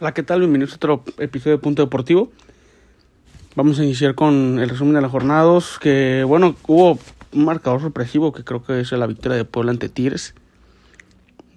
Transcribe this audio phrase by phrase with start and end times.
[0.00, 0.38] Hola, ¿qué tal?
[0.38, 2.30] Bienvenidos a otro episodio de Punto Deportivo.
[3.56, 7.00] Vamos a iniciar con el resumen de la jornada 2, que bueno, hubo
[7.32, 10.36] un marcador sorpresivo que creo que es la victoria de Puebla ante Tigres.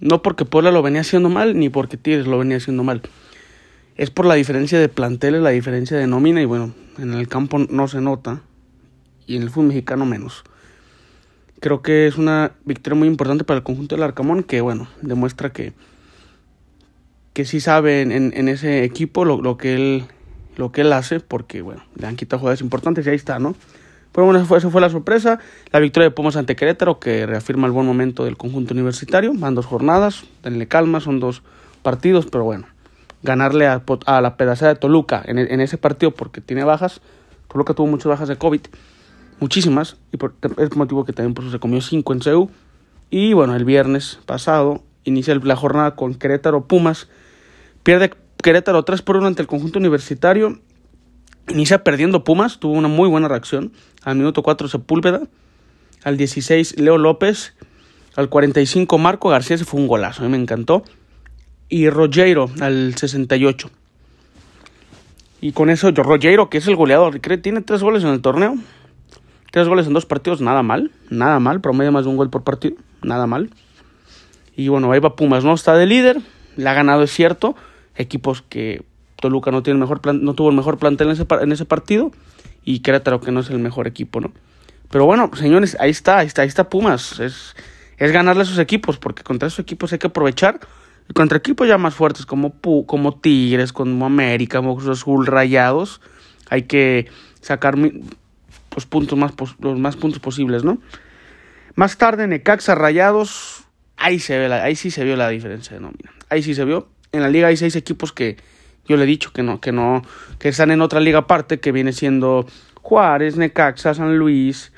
[0.00, 3.02] No porque Puebla lo venía haciendo mal, ni porque Tigres lo venía haciendo mal.
[3.96, 7.60] Es por la diferencia de planteles, la diferencia de nómina, y bueno, en el campo
[7.60, 8.42] no se nota,
[9.24, 10.42] y en el fútbol mexicano menos.
[11.60, 15.52] Creo que es una victoria muy importante para el conjunto del Arcamón, que bueno, demuestra
[15.52, 15.74] que
[17.32, 20.04] que sí sabe en, en, ese equipo lo, lo, que él,
[20.56, 23.54] lo que él hace, porque bueno, le han quitado jugadores importantes y ahí está, ¿no?
[24.12, 25.38] Pero bueno, eso fue, eso fue la sorpresa.
[25.72, 29.32] La victoria de Pumas ante Querétaro, que reafirma el buen momento del conjunto universitario.
[29.34, 31.42] Van dos jornadas, denle calma, son dos
[31.82, 32.66] partidos, pero bueno,
[33.22, 37.00] ganarle a, a la pedacera de Toluca en, en, ese partido porque tiene bajas.
[37.50, 38.60] Toluca tuvo muchas bajas de COVID,
[39.40, 42.50] muchísimas, y por, es motivo que también por eso se comió cinco en CEU.
[43.08, 47.08] Y bueno, el viernes pasado inicia la jornada con Querétaro Pumas
[47.82, 50.60] Pierde Querétaro 3 por 1 ante el conjunto universitario.
[51.48, 53.72] Inicia perdiendo Pumas, tuvo una muy buena reacción.
[54.04, 55.22] Al minuto 4 Sepúlveda.
[56.04, 57.54] Al 16 Leo López.
[58.14, 60.84] Al 45 Marco García, se fue un golazo, a mí me encantó.
[61.68, 63.70] Y Rogero al 68.
[65.40, 68.54] Y con eso, Rogero, que es el goleador, tiene tres goles en el torneo.
[69.50, 71.60] Tres goles en dos partidos, nada mal, nada mal.
[71.60, 73.50] Promedio más de un gol por partido, nada mal.
[74.54, 75.54] Y bueno, ahí va Pumas, ¿no?
[75.54, 76.20] Está de líder,
[76.56, 77.56] le ha ganado, es cierto
[77.96, 78.84] equipos que
[79.20, 82.10] Toluca no tiene mejor plan, no tuvo el mejor plantel en ese, en ese partido
[82.64, 84.32] y Querétaro que no es el mejor equipo, ¿no?
[84.90, 87.56] Pero bueno, señores, ahí está, ahí está, ahí está Pumas, es,
[87.96, 90.60] es ganarle a esos equipos, porque contra esos equipos hay que aprovechar,
[91.08, 96.02] y contra equipos ya más fuertes como, como Tigres, como América, como Azul Rayados,
[96.50, 97.08] hay que
[97.40, 100.78] sacar los puntos más, los más puntos posibles, ¿no?
[101.74, 103.64] Más tarde, Necaxa Rayados,
[103.96, 106.66] ahí, se ve la, ahí sí se vio la diferencia de nómina, ahí sí se
[106.66, 108.36] vio, en la liga hay seis equipos que
[108.86, 110.02] yo le he dicho que no, que no,
[110.38, 112.46] que están en otra liga aparte, que viene siendo
[112.80, 114.72] Juárez, Necaxa, San Luis,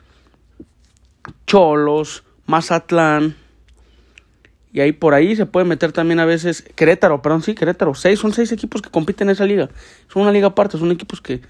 [1.47, 3.37] Cholos, Mazatlán.
[4.73, 7.95] Y ahí por ahí se puede meter también a veces Querétaro, perdón, sí, Querétaro.
[7.95, 9.71] Seis, son seis equipos que compiten en esa liga.
[10.09, 11.41] Son una liga aparte, son equipos que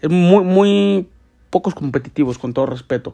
[0.00, 1.08] es muy, muy
[1.50, 3.12] pocos competitivos, con todo respeto.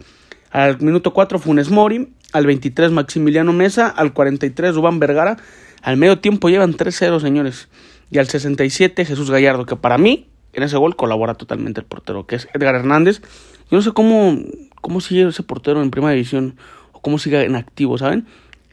[0.50, 5.36] Al minuto 4 Funes Mori, al 23 Maximiliano Mesa, al 43 Rubán Vergara,
[5.82, 7.68] al medio tiempo llevan 3-0, señores.
[8.10, 12.26] Y al 67, Jesús Gallardo, que para mí, en ese gol colabora totalmente el portero,
[12.26, 13.20] que es Edgar Hernández.
[13.70, 14.38] Yo no sé cómo,
[14.80, 16.56] cómo sigue ese portero en primera división,
[16.92, 18.26] o cómo sigue en activo, ¿saben?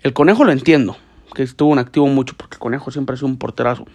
[0.03, 0.97] El Conejo lo entiendo,
[1.34, 3.86] que estuvo en activo mucho, porque el Conejo siempre ha sido un porterazo.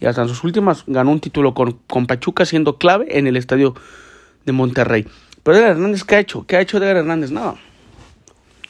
[0.00, 3.36] Y hasta en sus últimas ganó un título con, con Pachuca, siendo clave en el
[3.36, 3.74] estadio
[4.44, 5.06] de Monterrey.
[5.42, 6.44] Pero Edgar Hernández, ¿qué ha hecho?
[6.46, 7.30] ¿Qué ha hecho Edgar Hernández?
[7.30, 7.54] Nada.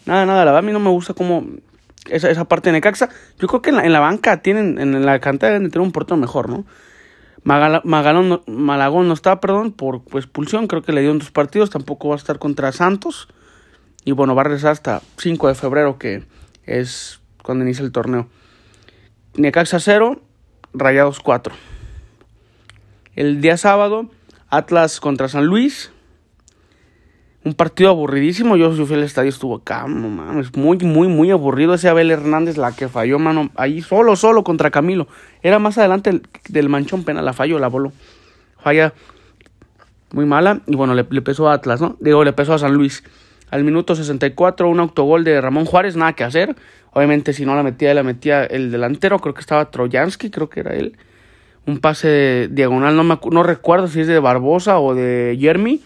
[0.06, 0.44] Nada, nada.
[0.44, 1.44] La verdad, a mí no me gusta cómo
[2.08, 3.08] esa, esa parte de Necaxa.
[3.38, 6.16] Yo creo que en la, banca tienen, en la cantera deben de tener un portero
[6.16, 6.64] mejor, ¿no?
[7.44, 12.08] Magalón, Malagón no está, perdón, por expulsión, creo que le dio en dos partidos, tampoco
[12.08, 13.28] va a estar contra Santos.
[14.04, 16.24] Y bueno, va a regresar hasta 5 de febrero, que
[16.64, 18.28] es cuando inicia el torneo.
[19.34, 20.20] Necaxa 0,
[20.74, 21.54] Rayados 4.
[23.14, 24.10] El día sábado,
[24.48, 25.90] Atlas contra San Luis
[27.48, 28.56] un partido aburridísimo.
[28.56, 31.74] Yo, fui al estadio, estuvo acá, no mames, muy, muy, muy aburrido.
[31.74, 35.08] Ese Abel Hernández, la que falló, mano, ahí solo, solo contra Camilo.
[35.42, 37.92] Era más adelante del manchón penal, la falló, la voló.
[38.58, 38.92] Falla
[40.12, 40.60] muy mala.
[40.66, 41.96] Y bueno, le, le pesó a Atlas, ¿no?
[42.00, 43.02] Digo, le pesó a San Luis.
[43.50, 46.54] Al minuto 64, un autogol de Ramón Juárez, nada que hacer.
[46.92, 50.60] Obviamente, si no la metía, la metía el delantero, creo que estaba Troyansky, creo que
[50.60, 50.96] era él.
[51.66, 55.82] Un pase diagonal, no, me, no recuerdo si es de Barbosa o de Jeremy,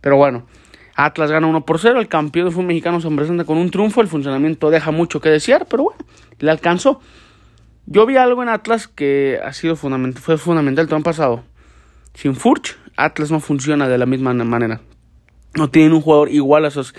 [0.00, 0.46] pero bueno,
[0.96, 2.00] Atlas gana 1 por 0.
[2.00, 4.00] El campeón de fútbol mexicano se con un triunfo.
[4.00, 5.98] El funcionamiento deja mucho que desear, pero bueno,
[6.38, 7.00] le alcanzó.
[7.84, 11.44] Yo vi algo en Atlas que ha sido fundamental, fue fundamental el año pasado.
[12.14, 14.80] Sin Furch, Atlas no funciona de la misma manera.
[15.54, 16.94] No tienen un jugador igual a esos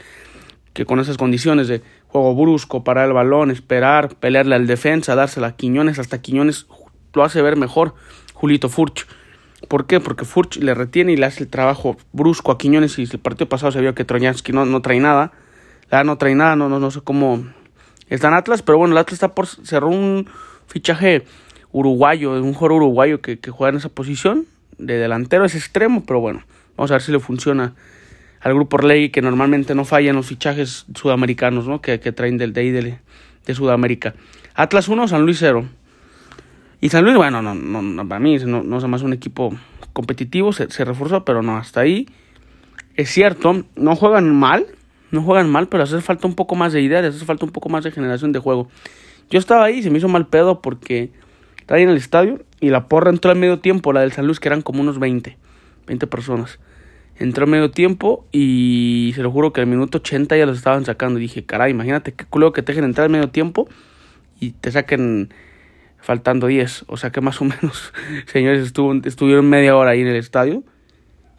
[0.73, 5.47] que con esas condiciones de juego brusco, parar el balón, esperar, pelearle al defensa, dársela
[5.47, 6.67] a Quiñones, hasta Quiñones
[7.13, 7.95] lo hace ver mejor
[8.33, 9.07] Julito Furch.
[9.67, 9.99] ¿Por qué?
[9.99, 13.49] Porque Furch le retiene y le hace el trabajo brusco a Quiñones y el partido
[13.49, 15.31] pasado se vio que Troyansky no, no trae nada.
[15.89, 17.45] La no trae nada, no, no, no sé cómo
[18.09, 20.29] está en Atlas, pero bueno, el Atlas está por cerró un
[20.67, 21.23] fichaje
[21.71, 24.45] uruguayo, un jugador uruguayo que, que juega en esa posición
[24.77, 26.43] de delantero, es extremo, pero bueno,
[26.75, 27.73] vamos a ver si le funciona
[28.41, 31.81] al grupo Orlegui que normalmente no falla en los fichajes sudamericanos, ¿no?
[31.81, 32.99] Que, que traen del de,
[33.45, 34.13] de Sudamérica.
[34.53, 35.67] Atlas 1, San Luis 0.
[36.79, 39.51] Y San Luis, bueno, no, no, para mí no, no es más un equipo
[39.93, 42.07] competitivo, se, se reforzó, pero no, hasta ahí.
[42.95, 44.65] Es cierto, no juegan mal,
[45.11, 47.69] no juegan mal, pero hace falta un poco más de ideas, hace falta un poco
[47.69, 48.69] más de generación de juego.
[49.29, 51.11] Yo estaba ahí y se me hizo mal pedo porque
[51.67, 54.25] Estaba ahí en el estadio y la porra entró al medio tiempo, la del San
[54.25, 55.37] Luis, que eran como unos 20,
[55.85, 56.59] 20 personas.
[57.17, 60.85] Entró al medio tiempo y se lo juro que al minuto 80 ya los estaban
[60.85, 61.19] sacando.
[61.19, 63.67] Y dije, caray, imagínate qué culo que te dejen entrar al medio tiempo
[64.39, 65.33] y te saquen
[65.99, 66.85] faltando 10.
[66.87, 67.93] O sea que más o menos,
[68.25, 70.63] señores, estuvo, estuvieron media hora ahí en el estadio.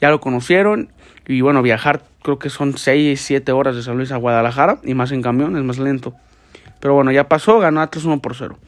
[0.01, 0.93] Ya lo conocieron
[1.27, 4.95] y bueno, viajar creo que son 6, 7 horas de San Luis a Guadalajara y
[4.95, 6.15] más en camión, es más lento.
[6.81, 8.59] Pero bueno, ya pasó, ganó Atlas 1 por 0.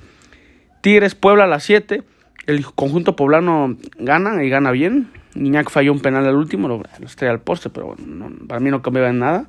[0.81, 2.03] Tigres Puebla a las 7.
[2.47, 5.11] El conjunto poblano gana y gana bien.
[5.35, 8.83] Niñac falló un penal al último, lo, estrella al poste, pero bueno, para mí no
[8.83, 9.49] cambiaba en nada.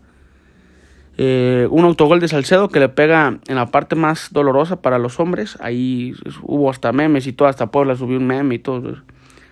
[1.17, 5.19] Eh, un autogol de Salcedo que le pega en la parte más dolorosa para los
[5.19, 5.57] hombres.
[5.61, 8.97] Ahí hubo hasta memes y todo, hasta Puebla subió un meme y todo.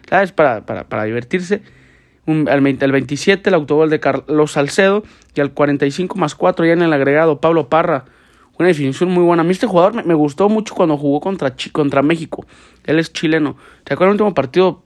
[0.10, 0.32] ¿Sabes?
[0.32, 1.62] Para, para, para divertirse.
[2.26, 5.04] Un, el, 27 el autogol de Carlos Salcedo
[5.36, 8.06] y al 45 más 4 ya en el agregado Pablo Parra
[8.60, 9.42] una definición muy buena.
[9.42, 12.46] A mí este jugador me, gustó mucho cuando jugó contra, contra México.
[12.86, 13.56] Él es chileno.
[13.88, 14.84] ¿Se acuerdan el último partido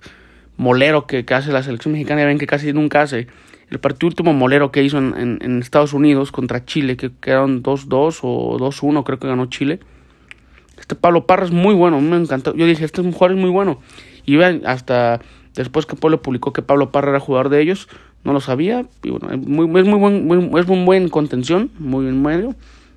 [0.57, 2.23] molero que, hace la selección mexicana?
[2.23, 3.27] Ven que casi nunca hace.
[3.69, 8.19] El partido último molero que hizo en, en, Estados Unidos contra Chile, que quedaron 2-2
[8.21, 9.79] o 2-1, creo que ganó Chile.
[10.77, 12.55] Este Pablo Parra es muy bueno, me encantó.
[12.55, 13.79] Yo dije, este jugador es muy bueno.
[14.25, 15.21] Y vean, hasta
[15.55, 17.87] después que Pablo publicó que Pablo Parra era jugador de ellos,
[18.23, 18.85] no lo sabía.
[19.01, 22.55] Y bueno, es muy, es muy buen, es buen contención, muy en medio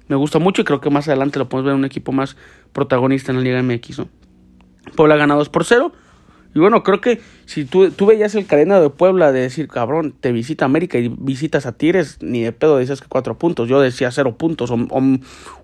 [0.08, 2.36] me gusta mucho y creo que más adelante lo podemos ver un equipo más
[2.72, 4.08] protagonista en la Liga MX, ¿no?
[4.94, 5.92] Puebla gana 2 por 0.
[6.56, 10.14] Y bueno, creo que si tú, tú veías el calendario de Puebla de decir, cabrón,
[10.18, 13.68] te visita América y visitas a Tigres, ni de pedo decías que 4 puntos.
[13.68, 14.78] Yo decía 0 puntos o,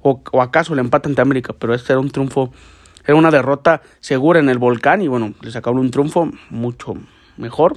[0.03, 2.53] o, acaso le empatan ante América, pero este era un triunfo,
[3.07, 6.93] era una derrota segura en el volcán y bueno, le sacaron un triunfo mucho
[7.39, 7.75] mejor.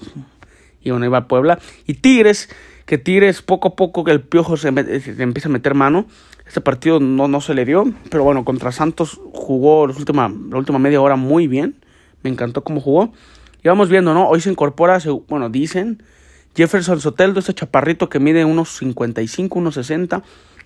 [0.82, 1.58] Y bueno, iba a Puebla.
[1.88, 2.50] Y Tigres,
[2.86, 6.06] que Tigres poco a poco que el piojo se, se empieza a meter mano
[6.46, 10.58] este partido no, no se le dio, pero bueno, contra Santos jugó la última, la
[10.58, 11.76] última media hora muy bien.
[12.26, 13.14] Me encantó cómo jugó.
[13.64, 14.28] Y vamos viendo, ¿no?
[14.28, 14.98] Hoy se incorpora,
[15.30, 16.02] bueno, dicen,
[16.56, 20.24] Jefferson Soteldo, este chaparrito que mide unos 55, unos 60,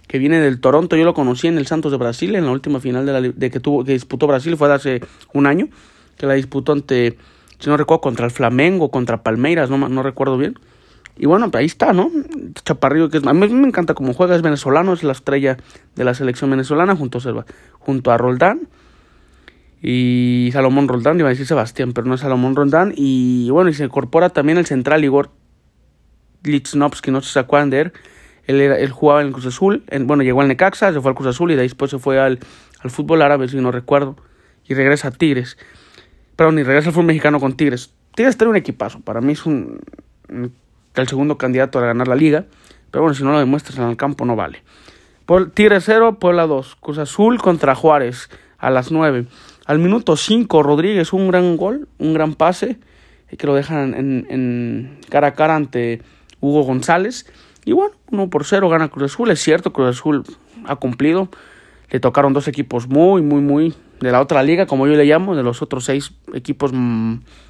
[0.07, 0.95] que viene del Toronto.
[0.95, 3.51] Yo lo conocí en el Santos de Brasil, en la última final de, la, de
[3.51, 5.01] que, tuvo, que disputó Brasil, fue hace
[5.33, 5.67] un año,
[6.15, 7.17] que la disputó ante,
[7.59, 10.57] si no recuerdo, contra el Flamengo, contra Palmeiras, no, no recuerdo bien.
[11.17, 12.09] Y bueno, ahí está, ¿no?
[12.63, 15.57] Chaparrillo que es, a mí me encanta cómo juega, es venezolano, es la estrella
[15.97, 17.45] de la selección venezolana junto a,
[17.79, 18.69] junto a Roldán
[19.81, 22.93] y Salomón Roldán, iba a decir Sebastián, pero no es Salomón Roldán.
[22.95, 25.31] Y bueno, y se incorpora también el central Igor
[26.43, 27.93] Lichnowsky, no sé se acuerdan de él.
[28.45, 31.11] Él, era, él jugaba en el Cruz Azul, en, bueno, llegó al Necaxa, se fue
[31.11, 32.39] al Cruz Azul y de ahí después se fue al,
[32.81, 34.15] al fútbol árabe, si no recuerdo,
[34.67, 35.57] y regresa a Tigres.
[36.35, 37.93] Perdón, y regresa al fútbol mexicano con Tigres.
[38.15, 39.79] Tigres tiene un equipazo, para mí es un
[40.95, 42.45] el segundo candidato a ganar la liga.
[42.91, 44.63] Pero bueno, si no lo demuestras en el campo no vale.
[45.53, 46.77] Tigre 0, Puebla 2.
[46.77, 49.27] Cruz Azul contra Juárez a las 9.
[49.69, 52.80] Al minuto 5, Rodríguez, un gran gol, un gran pase,
[53.38, 56.01] que lo dejan en, cara a cara ante
[56.42, 57.27] Hugo González.
[57.66, 59.30] Y bueno, 1 por 0 gana Cruz Azul.
[59.30, 60.24] Es cierto, Cruz Azul
[60.66, 61.30] ha cumplido.
[61.92, 65.36] Le tocaron dos equipos muy, muy, muy de la otra liga, como yo le llamo,
[65.36, 66.72] de los otros seis equipos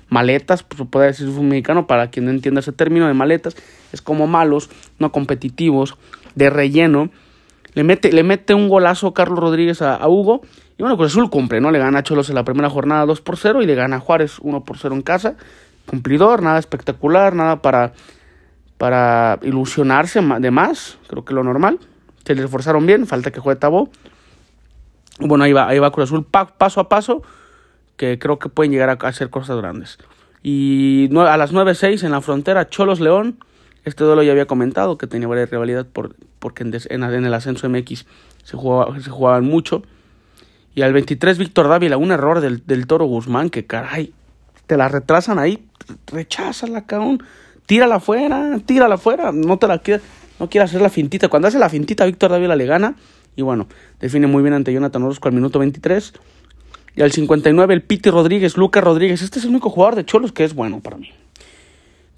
[0.10, 3.56] maletas, pues puede decir un mexicano, para quien no entienda ese término de maletas,
[3.94, 5.96] es como malos, no competitivos,
[6.36, 7.12] de relleno.
[7.74, 10.42] Le mete, le mete un golazo Carlos Rodríguez a, Hugo.
[10.78, 11.72] Y bueno, pues Azul cumple, ¿no?
[11.72, 14.00] Le gana a Cholos en la primera jornada 2 por 0 y le gana a
[14.00, 15.36] Juárez 1 por 0 en casa.
[15.86, 17.94] Cumplidor, nada espectacular, nada para,
[18.78, 21.80] para ilusionarse de más, creo que lo normal.
[22.26, 23.90] Se le esforzaron bien, falta que juegue Tabó.
[25.20, 27.24] Bueno, ahí va, ahí va Cruz Azul paso a paso,
[27.98, 29.98] que creo que pueden llegar a hacer cosas grandes.
[30.42, 33.44] Y a las 9-6 en la frontera, Cholos León.
[33.84, 38.06] Este duelo ya había comentado que tenía varias rivalidad por, porque en, el ascenso MX
[38.44, 39.84] se, jugaba, se jugaban mucho.
[40.76, 44.14] Y al 23, Víctor Dávila, un error del, del Toro Guzmán, que caray,
[44.68, 45.66] te la retrasan ahí,
[46.08, 47.24] recházala, cabrón,
[47.66, 50.04] tírala afuera, tírala afuera, no te la quieras,
[50.40, 51.28] no quieras hacer la fintita.
[51.28, 52.96] Cuando hace la fintita, Víctor Dávila le gana
[53.36, 53.68] y bueno,
[54.00, 56.14] define muy bien ante Jonathan Orozco al minuto 23.
[56.96, 59.22] Y al 59 el Piti Rodríguez, Lucas Rodríguez.
[59.22, 61.12] Este es el único jugador de Cholos que es bueno para mí.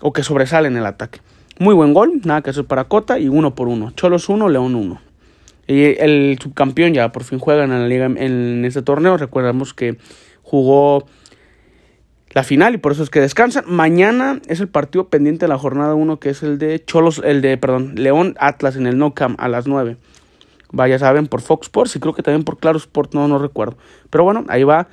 [0.01, 1.19] O que sobresale en el ataque.
[1.59, 3.91] Muy buen gol, nada que hacer para Cota y uno por uno.
[3.91, 5.01] Cholos 1, León 1.
[5.67, 9.17] Y el subcampeón ya por fin juega en la liga en este torneo.
[9.17, 9.97] Recordamos que
[10.41, 11.05] jugó
[12.31, 13.65] la final y por eso es que descansan.
[13.67, 17.41] Mañana es el partido pendiente de la jornada 1 que es el de Cholos, el
[17.41, 19.97] de, perdón, León Atlas en el No Camp a las 9
[20.71, 23.77] vaya saben, por Fox Sports y creo que también por Claro Sport, no, no recuerdo.
[24.09, 24.87] Pero bueno, ahí va.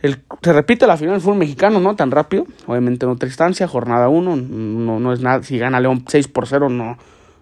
[0.00, 1.96] El, se repite la final del fútbol mexicano, ¿no?
[1.96, 2.46] Tan rápido.
[2.66, 5.42] Obviamente en otra instancia, jornada 1, no, no es nada.
[5.42, 6.98] Si gana León 6 por 0, no,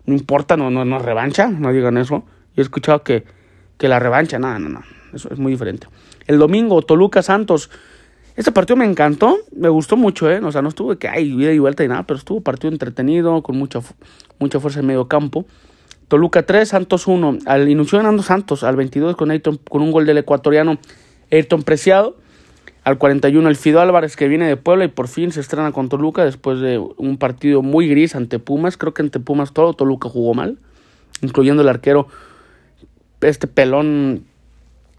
[0.06, 2.24] no importa, no, no, no revancha, no digan eso.
[2.54, 3.24] Yo he escuchado que,
[3.76, 4.82] que la revancha, nada, no, no.
[5.12, 5.86] Eso es muy diferente.
[6.26, 7.70] El domingo, Toluca Santos.
[8.36, 10.40] Este partido me encantó, me gustó mucho, ¿eh?
[10.42, 13.42] O sea, no estuvo que hay vida y vuelta y nada, pero estuvo partido entretenido,
[13.42, 13.80] con mucha,
[14.38, 15.46] mucha fuerza en medio campo.
[16.08, 17.38] Toluca 3, Santos 1.
[17.46, 19.30] Al inicio ganando Santos, al 22 con,
[19.68, 20.78] con un gol del ecuatoriano
[21.30, 22.16] Ayrton Preciado.
[22.86, 25.88] Al 41 el Fido Álvarez que viene de Puebla y por fin se estrena con
[25.88, 28.76] Toluca después de un partido muy gris ante Pumas.
[28.76, 30.56] Creo que ante Pumas todo Toluca jugó mal,
[31.20, 32.06] incluyendo el arquero,
[33.22, 34.24] este pelón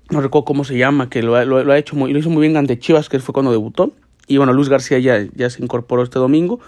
[0.10, 2.78] no recuerdo cómo se llama, que lo, ha hecho muy, lo hizo muy bien ante
[2.78, 3.94] Chivas, que fue cuando debutó.
[4.28, 6.60] Y bueno, Luis García ya, ya se incorporó este domingo.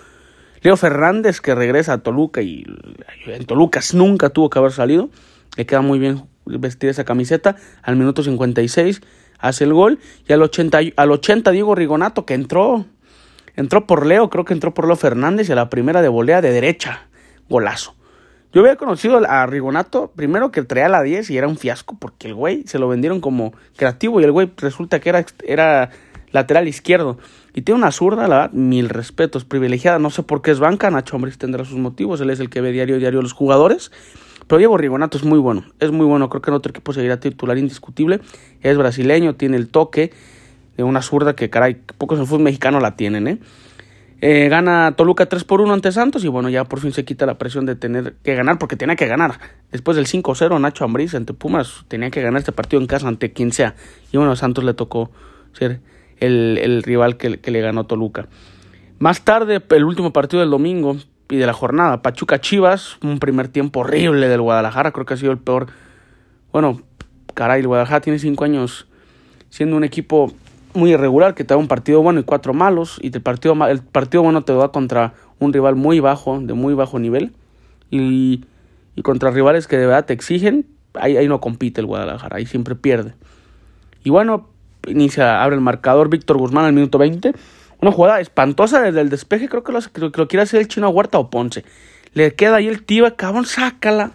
[0.62, 2.66] Leo Fernández, que regresa a Toluca y
[3.26, 5.10] en Toluca nunca tuvo que haber salido.
[5.58, 7.58] Le queda muy bien vestir esa camiseta.
[7.84, 9.02] Al minuto 56
[9.40, 10.00] hace el gol.
[10.28, 12.86] Y al 80, al 80 Diego Rigonato, que entró,
[13.56, 16.42] entró por Leo, creo que entró por Leo Fernández y a la primera de volea
[16.42, 17.08] de derecha.
[17.50, 17.96] Golazo.
[18.52, 22.28] Yo había conocido a Rigonato, primero que traía la 10 y era un fiasco, porque
[22.28, 25.92] el güey se lo vendieron como creativo y el güey resulta que era, era
[26.32, 27.20] lateral izquierdo.
[27.54, 30.00] Y tiene una zurda, la verdad, mil respetos, privilegiada.
[30.00, 32.62] No sé por qué es banca, Nacho Hombres tendrá sus motivos, él es el que
[32.62, 33.92] ve diario diario a los jugadores.
[34.50, 37.20] Pero Diego Rigonato es muy bueno, es muy bueno, creo que en otro equipo seguirá
[37.20, 38.20] titular indiscutible.
[38.62, 40.12] Es brasileño, tiene el toque
[40.76, 43.38] de una zurda que, caray, pocos en fútbol mexicano la tienen, ¿eh?
[44.22, 47.28] Eh, gana Toluca 3 por 1 ante Santos y bueno, ya por fin se quita
[47.28, 49.40] la presión de tener que ganar porque tenía que ganar.
[49.72, 53.32] Después del 5-0 Nacho Ambriz ante Pumas tenía que ganar este partido en casa ante
[53.32, 53.76] quien sea.
[54.12, 55.12] Y bueno, a Santos le tocó
[55.54, 55.80] ser
[56.20, 58.28] el, rival que, le ganó Toluca.
[58.98, 60.98] Más tarde, el último partido del domingo
[61.30, 65.18] y de la jornada, Pachuca Chivas, un primer tiempo horrible del Guadalajara, creo que ha
[65.18, 65.68] sido el peor.
[66.52, 66.82] Bueno,
[67.36, 68.88] caray, el Guadalajara tiene 5 años
[69.50, 70.34] siendo un equipo
[70.74, 73.82] muy irregular, que te da un partido bueno y cuatro malos, y el partido, el
[73.82, 77.34] partido bueno te da contra un rival muy bajo, de muy bajo nivel,
[77.92, 78.46] y,
[78.96, 82.46] y contra rivales que de verdad te exigen, ahí, ahí no compite el Guadalajara, ahí
[82.46, 83.14] siempre pierde.
[84.04, 84.48] Y bueno,
[84.88, 87.34] inicia, abre el marcador Víctor Guzmán al minuto 20,
[87.82, 90.90] una jugada espantosa desde el despeje, creo que lo, que lo quiere hacer el chino
[90.90, 91.64] Huerta o Ponce.
[92.14, 94.12] Le queda ahí el Tiba, cabrón, sácala.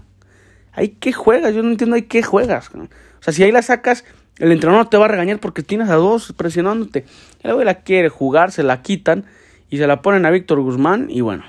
[0.72, 2.70] Ahí que juegas, yo no entiendo ahí qué juegas.
[2.74, 2.88] O
[3.20, 4.04] sea, si ahí la sacas,
[4.38, 7.04] el entrenador te va a regañar porque tienes a dos presionándote.
[7.42, 9.24] El güey la quiere jugar, se la quitan
[9.70, 11.44] y se la ponen a Víctor Guzmán y bueno,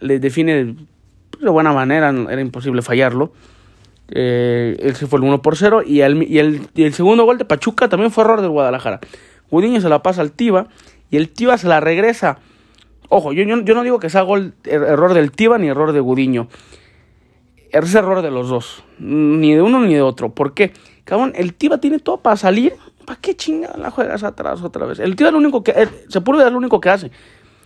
[0.00, 0.74] le define
[1.40, 3.32] de buena manera, era imposible fallarlo.
[4.12, 7.38] Eh, él se fue el 1 por 0 y el, y, el, y segundo gol
[7.38, 9.00] de Pachuca también fue error del Guadalajara.
[9.50, 10.68] Gudiño se la pasa al Tiba
[11.10, 12.38] y el Tiba se la regresa.
[13.08, 16.48] Ojo, yo, no digo que sea gol, er, error del Tiba ni error de Gudiño.
[17.70, 20.30] Es error de los dos, ni de uno ni de otro.
[20.30, 20.72] ¿Por qué?
[21.04, 22.74] Cabrón, el Tiva tiene todo para salir.
[23.04, 25.00] ¿Para qué chingada la juegas atrás otra vez?
[25.00, 25.88] El Tiva es lo único que.
[26.08, 27.10] se puede lo único que hace.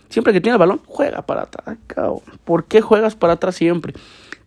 [0.09, 2.19] Siempre que tiene el balón, juega para atrás, cabrón.
[2.43, 3.93] ¿Por qué juegas para atrás siempre?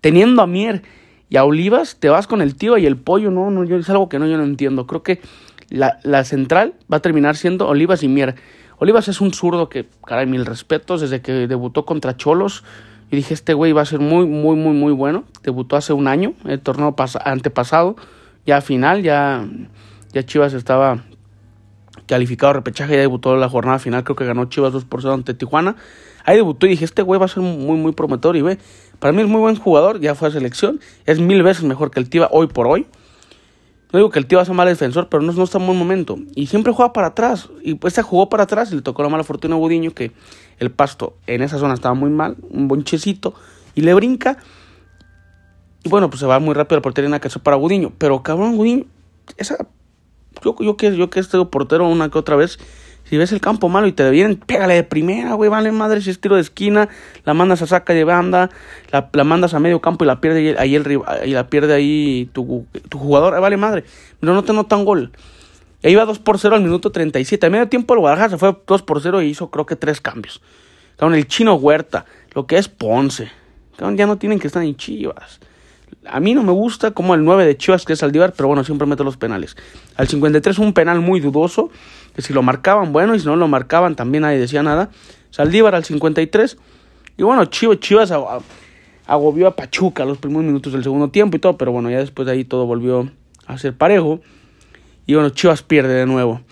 [0.00, 0.83] Teniendo a Mier
[1.28, 3.31] y a Olivas, te vas con el Tiva y el pollo.
[3.31, 4.87] No, no, es algo que no, yo no entiendo.
[4.87, 5.21] Creo que
[5.69, 8.37] la, la central va a terminar siendo Olivas y Mier.
[8.79, 12.65] Olivas es un zurdo que, caray, mil respetos, desde que debutó contra Cholos.
[13.11, 15.25] Y dije, este güey va a ser muy, muy, muy, muy bueno.
[15.43, 16.95] Debutó hace un año, el torneo
[17.25, 17.97] antepasado
[18.49, 19.47] ya final, ya,
[20.15, 21.05] ya Chivas estaba
[22.07, 25.35] calificado repechaje, ya debutó la jornada final, creo que ganó Chivas 2 por 0 ante
[25.35, 25.77] Tijuana.
[26.25, 28.59] Ahí debutó y dije, este güey va a ser muy, muy prometedor y ve,
[28.99, 32.01] para mí es muy buen jugador, ya fue a selección, es mil veces mejor que
[32.01, 32.87] el Tiva hoy por hoy.
[33.92, 36.18] No digo que el Tiva sea mal defensor, pero no, no está en buen momento.
[36.35, 37.49] Y siempre juega para atrás.
[37.62, 40.12] Y pues se jugó para atrás y le tocó la mala fortuna a Budiño, que
[40.59, 43.35] el pasto en esa zona estaba muy mal, un bonchecito,
[43.75, 44.38] y le brinca
[45.85, 47.92] y bueno, pues se va muy rápido al portería en la para Gudiño.
[47.99, 48.85] Pero cabrón, Gudiño,
[49.37, 49.57] esa.
[50.45, 52.59] Yo, yo, que, yo que he portero una que otra vez.
[53.09, 56.11] Si ves el campo malo y te vienen, pégale de primera, güey, vale madre, si
[56.11, 56.91] es tiro de esquina,
[57.25, 58.50] la mandas a saca de banda,
[58.91, 62.29] la, la mandas a medio campo y la pierde ahí el y la pierde ahí
[62.33, 63.85] tu, tu jugador, vale madre.
[64.21, 65.11] Pero no te notan gol.
[65.83, 67.47] E iba 2 por 0 al minuto 37.
[67.47, 70.00] A medio tiempo el Guadalajara se fue 2 por 0 y hizo creo que tres
[70.00, 70.43] cambios.
[70.97, 73.31] Cabrón, el chino Huerta, lo que es Ponce.
[73.77, 75.41] Cabrón, ya no tienen que estar en Chivas.
[76.07, 78.64] A mí no me gusta como el 9 de Chivas, que es Saldívar, pero bueno,
[78.64, 79.57] siempre meto los penales.
[79.97, 81.71] Al 53 un penal muy dudoso,
[82.14, 84.90] que si lo marcaban, bueno, y si no lo marcaban también nadie decía nada.
[85.30, 86.57] Saldívar al 53.
[87.16, 88.12] Y bueno, Chivas, Chivas
[89.07, 92.26] agobió a Pachuca los primeros minutos del segundo tiempo y todo, pero bueno, ya después
[92.26, 93.11] de ahí todo volvió
[93.47, 94.21] a ser parejo.
[95.07, 96.42] Y bueno, Chivas pierde de nuevo.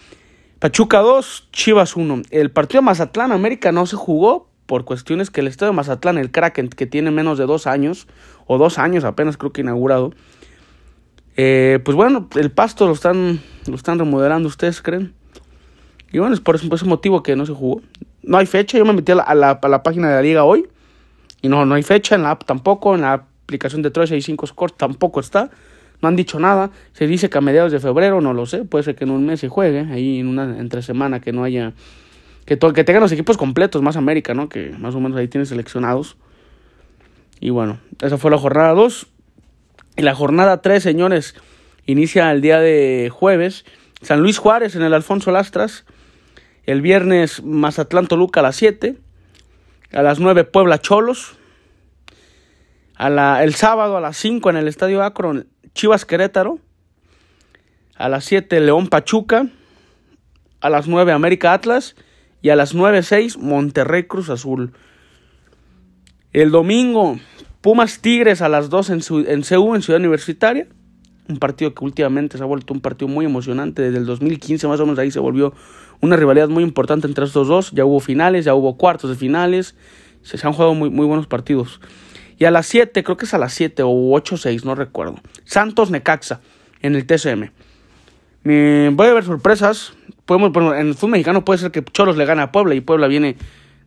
[0.58, 2.22] Pachuca 2, Chivas 1.
[2.30, 6.30] El partido Mazatlán América no se jugó por cuestiones que el Estadio de Mazatlán, el
[6.30, 8.06] Kraken, que tiene menos de dos años,
[8.46, 10.12] o dos años apenas creo que inaugurado,
[11.36, 15.14] eh, pues bueno, el pasto lo están, lo están remodelando, ¿ustedes creen?
[16.12, 17.82] Y bueno, es por ese, motivo que no se jugó.
[18.22, 20.66] No hay fecha, yo me metí a la, página de la liga hoy,
[21.42, 23.12] y no, no hay fecha, en la app tampoco, en la
[23.44, 25.50] aplicación de 365 Scores tampoco está.
[26.02, 26.70] No han dicho nada.
[26.92, 28.64] Se dice que a mediados de febrero, no lo sé.
[28.64, 29.80] Puede ser que en un mes se juegue.
[29.90, 31.72] Ahí en una entre semana que no haya.
[32.46, 34.48] Que, que tengan los equipos completos, más América, ¿no?
[34.48, 36.16] Que más o menos ahí tienen seleccionados.
[37.40, 39.08] Y bueno, esa fue la jornada 2.
[39.96, 41.34] Y la jornada 3, señores,
[41.86, 43.64] inicia el día de jueves.
[44.02, 45.84] San Luis Juárez en el Alfonso Lastras.
[46.64, 48.96] El viernes Mazatlán Toluca a las 7.
[49.92, 51.36] A las 9 Puebla Cholos.
[52.94, 56.58] A la, el sábado a las 5 en el Estadio Akron Chivas Querétaro.
[57.96, 59.48] A las 7 León Pachuca.
[60.60, 61.96] A las 9 América Atlas.
[62.46, 64.70] Y a las 9.6 Monterrey Cruz Azul.
[66.32, 67.18] El domingo
[67.60, 70.68] Pumas Tigres a las 2 en, su, CU, en Ciudad Universitaria.
[71.28, 73.82] Un partido que últimamente se ha vuelto un partido muy emocionante.
[73.82, 75.54] Desde el 2015 más o menos ahí se volvió
[76.00, 77.72] una rivalidad muy importante entre estos dos.
[77.72, 79.74] Ya hubo finales, ya hubo cuartos de finales.
[80.22, 81.80] Se, han jugado muy, muy buenos partidos.
[82.38, 85.16] Y a las 7, creo que es a las 7 o 8-6, no recuerdo.
[85.44, 86.42] Santos Necaxa
[86.80, 87.50] en el TCM.
[88.44, 89.94] voy a ver sorpresas.
[90.26, 93.06] Podemos, en el fútbol mexicano puede ser que Cholos le gane a Puebla y Puebla
[93.06, 93.36] viene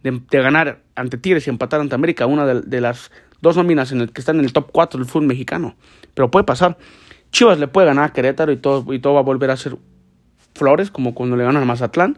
[0.04, 4.12] de, ganar ante Tigres y empatar ante América, una de, las dos nóminas en el
[4.12, 5.76] que están en el top 4 del fútbol mexicano.
[6.14, 6.78] Pero puede pasar.
[7.32, 9.78] Chivas le puede ganar a Querétaro y todo, y todo va a volver a ser
[10.56, 12.18] flores, como cuando le ganan a Mazatlán.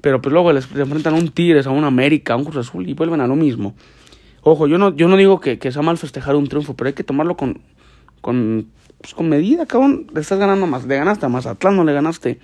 [0.00, 2.88] Pero pues luego les enfrentan a un Tigres, a un América, a un Cruz Azul
[2.88, 3.74] y vuelven a lo mismo.
[4.42, 6.94] Ojo, yo no, yo no digo que, que sea mal festejar un triunfo, pero hay
[6.94, 7.62] que tomarlo con,
[8.20, 8.68] con,
[9.00, 10.06] pues, con medida, cabrón.
[10.12, 12.38] Le estás ganando más, le ganaste a Mazatlán, no le ganaste,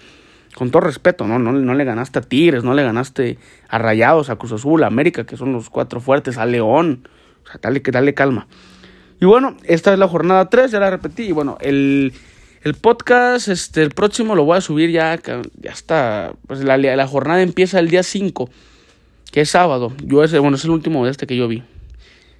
[0.54, 1.38] con todo respeto, ¿no?
[1.38, 3.38] No, no le ganaste a Tigres, no le ganaste
[3.68, 7.08] a Rayados, a Cruz Azul, a América, que son los cuatro fuertes, a León.
[7.44, 8.46] O sea, dale, dale calma.
[9.20, 11.24] Y bueno, esta es la jornada 3, ya la repetí.
[11.24, 12.12] Y bueno, el,
[12.62, 15.18] el podcast, este, el próximo lo voy a subir ya,
[15.60, 16.32] ya está.
[16.46, 18.48] Pues la, la jornada empieza el día 5,
[19.30, 19.92] que es sábado.
[20.02, 21.62] Yo ese, bueno, es el último de este que yo vi.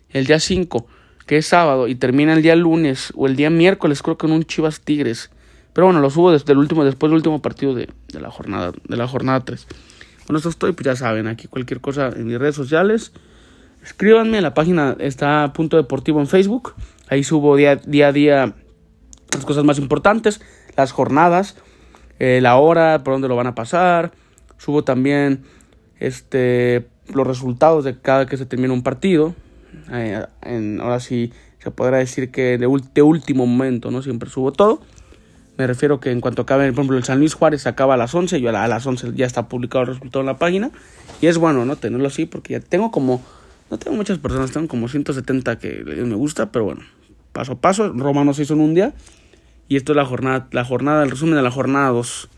[0.09, 0.87] El día 5,
[1.26, 4.33] que es sábado, y termina el día lunes o el día miércoles, creo que en
[4.33, 5.31] un Chivas Tigres.
[5.72, 8.72] Pero bueno, lo subo desde el último, después del último partido de, de la jornada,
[8.88, 9.66] de la jornada 3.
[10.26, 13.12] Con esto estoy, pues ya saben, aquí cualquier cosa en mis redes sociales.
[13.82, 16.74] Escríbanme, la página está Punto Deportivo en Facebook.
[17.09, 18.54] Ahí subo día, día a día
[19.33, 20.40] las cosas más importantes,
[20.76, 21.56] las jornadas,
[22.18, 24.12] eh, la hora, por dónde lo van a pasar.
[24.59, 25.44] Subo también
[25.98, 29.35] este, los resultados de cada que se termina un partido.
[29.92, 34.02] Eh, en, ahora sí se podrá decir que de, de, último momento, ¿no?
[34.02, 34.83] Siempre subo todo.
[35.61, 38.14] Me refiero que en cuanto acabe, por ejemplo, el San Luis Juárez acaba a las
[38.14, 40.70] 11, yo a, las 11 ya está publicado el resultado en la página.
[41.20, 41.77] Y es bueno, ¿no?
[41.77, 43.20] Tenerlo así porque ya tengo como
[43.70, 46.81] no tengo muchas personas, tengo como 170 que me gusta, pero bueno,
[47.35, 47.92] paso a paso.
[47.92, 48.94] Roma no se hizo en un día.
[49.68, 52.31] Y esto es la jornada, la jornada, el resumen de la jornada 2.